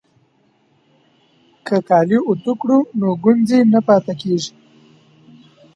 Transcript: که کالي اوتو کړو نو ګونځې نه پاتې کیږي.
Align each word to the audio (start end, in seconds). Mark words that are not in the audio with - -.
که 1.67 1.77
کالي 1.87 2.17
اوتو 2.25 2.53
کړو 2.61 2.79
نو 2.99 3.07
ګونځې 3.23 3.59
نه 3.73 3.79
پاتې 3.87 4.13
کیږي. 4.21 4.53